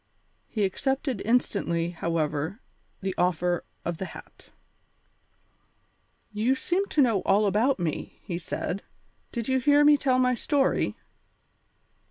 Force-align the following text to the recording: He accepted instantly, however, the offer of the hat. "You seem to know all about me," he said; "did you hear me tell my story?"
He 0.47 0.63
accepted 0.65 1.21
instantly, 1.25 1.91
however, 1.91 2.59
the 3.01 3.13
offer 3.19 3.63
of 3.85 3.99
the 3.99 4.05
hat. 4.05 4.49
"You 6.31 6.55
seem 6.55 6.87
to 6.87 7.03
know 7.03 7.21
all 7.21 7.45
about 7.45 7.77
me," 7.77 8.19
he 8.23 8.39
said; 8.39 8.81
"did 9.31 9.47
you 9.47 9.59
hear 9.59 9.85
me 9.85 9.97
tell 9.97 10.17
my 10.17 10.33
story?" 10.33 10.95